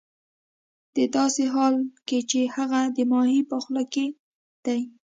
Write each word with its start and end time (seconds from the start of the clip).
ه 0.95 1.03
داسې 1.15 1.43
حال 1.53 1.75
کې 2.07 2.19
چې 2.29 2.39
هغه 2.55 2.81
د 2.95 2.97
ماهي 3.11 3.41
په 3.49 3.57
خوله 3.63 3.83
کې 3.93 4.05
دی 4.65 4.81